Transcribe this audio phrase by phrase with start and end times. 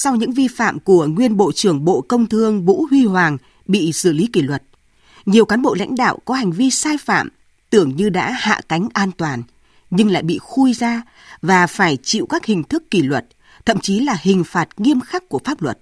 [0.00, 3.92] sau những vi phạm của nguyên Bộ trưởng Bộ Công Thương Vũ Huy Hoàng bị
[3.92, 4.62] xử lý kỷ luật,
[5.26, 7.28] nhiều cán bộ lãnh đạo có hành vi sai phạm
[7.70, 9.42] tưởng như đã hạ cánh an toàn,
[9.90, 11.02] nhưng lại bị khui ra
[11.42, 13.26] và phải chịu các hình thức kỷ luật,
[13.66, 15.78] thậm chí là hình phạt nghiêm khắc của pháp luật.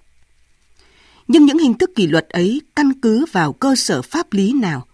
[1.28, 4.86] Nhưng những hình thức kỷ luật ấy căn cứ vào cơ sở pháp lý nào?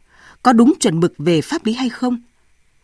[0.43, 2.20] Có đúng chuẩn mực về pháp lý hay không?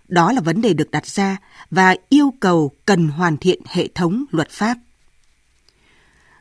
[0.09, 1.37] Đó là vấn đề được đặt ra
[1.71, 4.79] và yêu cầu cần hoàn thiện hệ thống luật pháp.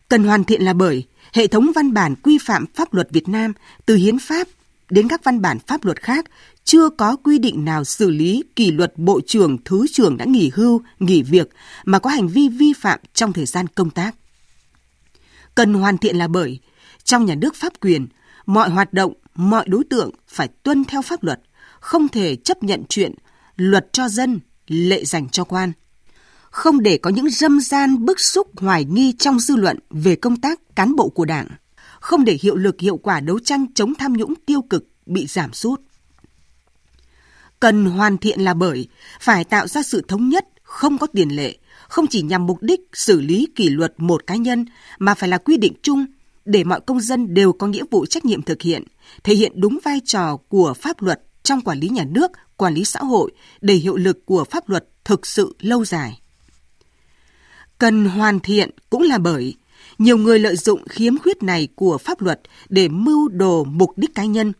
[0.09, 3.53] Cần hoàn thiện là bởi hệ thống văn bản quy phạm pháp luật Việt Nam
[3.85, 4.47] từ hiến pháp
[4.89, 6.25] đến các văn bản pháp luật khác
[6.63, 10.51] chưa có quy định nào xử lý kỷ luật bộ trưởng, thứ trưởng đã nghỉ
[10.53, 11.49] hưu, nghỉ việc
[11.85, 14.15] mà có hành vi vi phạm trong thời gian công tác.
[15.55, 16.59] Cần hoàn thiện là bởi
[17.03, 18.07] trong nhà nước pháp quyền,
[18.45, 21.41] mọi hoạt động, mọi đối tượng phải tuân theo pháp luật,
[21.79, 23.13] không thể chấp nhận chuyện
[23.55, 25.71] luật cho dân, lệ dành cho quan.
[26.57, 30.41] Không để có những dâm gian bức xúc hoài nghi trong dư luận về công
[30.41, 31.47] tác cán bộ của Đảng.
[31.99, 35.53] Không để hiệu lực hiệu quả đấu tranh chống tham nhũng tiêu cực bị giảm
[35.53, 35.81] sút.
[37.59, 38.87] Cần hoàn thiện là bởi
[39.19, 42.81] phải tạo ra sự thống nhất, không có tiền lệ, không chỉ nhằm mục đích
[42.93, 44.65] xử lý kỷ luật một cá nhân
[44.99, 46.05] mà phải là quy định chung
[46.45, 48.83] để mọi công dân đều có nghĩa vụ trách nhiệm thực hiện,
[49.23, 52.83] thể hiện đúng vai trò của pháp luật trong quản lý nhà nước, quản lý
[52.83, 56.21] xã hội để hiệu lực của pháp luật thực sự lâu dài.
[57.79, 59.55] Cần hoàn thiện cũng là bởi
[59.97, 64.15] nhiều người lợi dụng khiếm khuyết này của pháp luật để mưu đồ mục đích
[64.15, 64.53] cá nhân.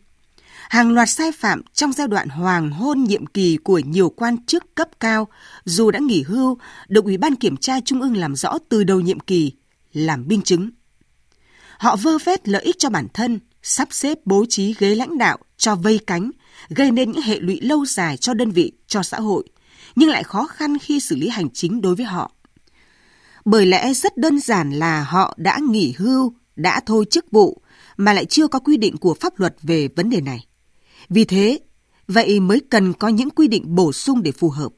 [0.68, 4.74] Hàng loạt sai phạm trong giai đoạn hoàng hôn nhiệm kỳ của nhiều quan chức
[4.74, 5.28] cấp cao,
[5.64, 6.58] dù đã nghỉ hưu,
[6.88, 9.52] được Ủy ban Kiểm tra Trung ương làm rõ từ đầu nhiệm kỳ,
[9.92, 10.70] làm minh chứng.
[11.78, 15.38] Họ vơ vét lợi ích cho bản thân, sắp xếp bố trí ghế lãnh đạo
[15.56, 16.30] cho vây cánh,
[16.68, 19.44] gây nên những hệ lụy lâu dài cho đơn vị, cho xã hội,
[19.96, 22.32] nhưng lại khó khăn khi xử lý hành chính đối với họ.
[23.50, 27.62] Bởi lẽ rất đơn giản là họ đã nghỉ hưu, đã thôi chức vụ,
[27.96, 30.46] mà lại chưa có quy định của pháp luật về vấn đề này.
[31.08, 31.58] Vì thế,
[32.08, 34.68] vậy mới cần có những quy định bổ sung để phù hợp.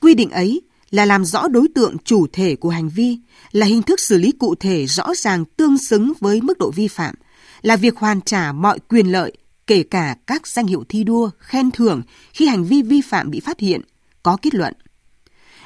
[0.00, 3.18] Quy định ấy là làm rõ đối tượng chủ thể của hành vi,
[3.52, 6.88] là hình thức xử lý cụ thể rõ ràng tương xứng với mức độ vi
[6.88, 7.14] phạm,
[7.62, 9.32] là việc hoàn trả mọi quyền lợi,
[9.66, 13.40] kể cả các danh hiệu thi đua, khen thưởng khi hành vi vi phạm bị
[13.40, 13.80] phát hiện,
[14.22, 14.74] có kết luận.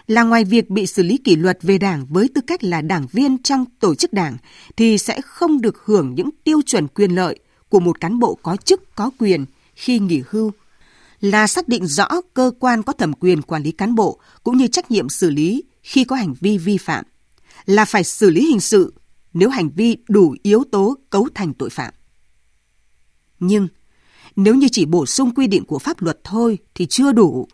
[0.08, 3.06] Là ngoài việc bị xử lý kỷ luật về đảng với tư cách là đảng
[3.12, 4.36] viên trong tổ chức đảng
[4.76, 7.38] thì sẽ không được hưởng những tiêu chuẩn quyền lợi
[7.68, 10.52] của một cán bộ có chức có quyền khi nghỉ hưu
[11.20, 14.66] là xác định rõ cơ quan có thẩm quyền quản lý cán bộ cũng như
[14.66, 17.04] trách nhiệm xử lý khi có hành vi vi phạm,
[17.66, 18.94] là phải xử lý hình sự
[19.32, 21.94] nếu hành vi đủ yếu tố cấu thành tội phạm.
[23.40, 23.68] Nhưng
[24.36, 27.48] nếu như chỉ bổ sung quy định của pháp luật thôi thì chưa đủ.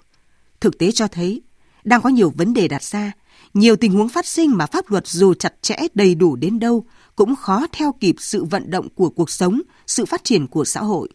[0.60, 1.42] Thực tế cho thấy
[1.84, 3.12] đang có nhiều vấn đề đặt ra,
[3.54, 6.84] nhiều tình huống phát sinh mà pháp luật dù chặt chẽ đầy đủ đến đâu
[7.16, 10.80] cũng khó theo kịp sự vận động của cuộc sống, sự phát triển của xã
[10.80, 11.08] hội.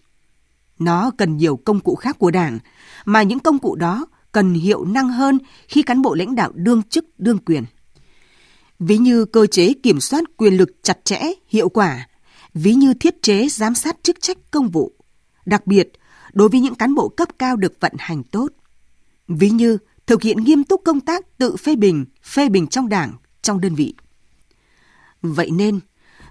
[0.79, 2.59] Nó cần nhiều công cụ khác của Đảng,
[3.05, 5.37] mà những công cụ đó cần hiệu năng hơn
[5.67, 7.63] khi cán bộ lãnh đạo đương chức đương quyền.
[8.79, 12.07] Ví như cơ chế kiểm soát quyền lực chặt chẽ, hiệu quả,
[12.53, 14.93] ví như thiết chế giám sát chức trách công vụ,
[15.45, 15.91] đặc biệt
[16.33, 18.47] đối với những cán bộ cấp cao được vận hành tốt.
[19.27, 19.77] Ví như
[20.09, 23.75] thực hiện nghiêm túc công tác tự phê bình, phê bình trong đảng, trong đơn
[23.75, 23.93] vị.
[25.21, 25.79] Vậy nên,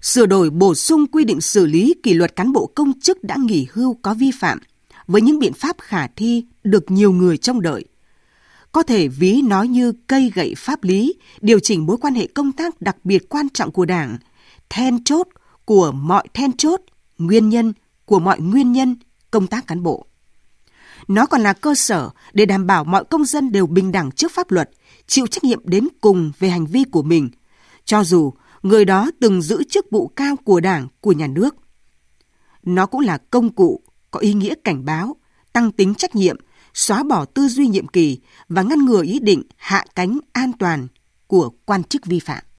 [0.03, 3.37] sửa đổi bổ sung quy định xử lý kỷ luật cán bộ công chức đã
[3.39, 4.59] nghỉ hưu có vi phạm
[5.07, 7.85] với những biện pháp khả thi được nhiều người trông đợi.
[8.73, 12.53] Có thể ví nói như cây gậy pháp lý, điều chỉnh mối quan hệ công
[12.53, 14.19] tác đặc biệt quan trọng của Đảng,
[14.71, 15.29] then chốt
[15.65, 16.81] của mọi then chốt,
[17.19, 17.73] nguyên nhân
[18.05, 18.97] của mọi nguyên nhân
[19.31, 20.07] công tác cán bộ.
[21.09, 24.33] Nó còn là cơ sở để đảm bảo mọi công dân đều bình đẳng trước
[24.33, 24.71] pháp luật,
[25.07, 27.31] chịu trách nhiệm đến cùng về hành vi của mình,
[27.85, 28.33] cho dù
[28.63, 31.57] người đó từng giữ chức vụ cao của Đảng, của nhà nước.
[32.63, 35.17] Nó cũng là công cụ có ý nghĩa cảnh báo,
[35.53, 36.37] tăng tính trách nhiệm,
[36.75, 40.89] xóa bỏ tư duy nhiệm kỳ và ngăn ngừa ý định hạ cánh an toàn
[41.27, 42.45] của quan chức vi phạm.